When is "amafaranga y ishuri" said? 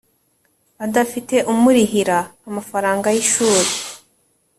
2.49-3.69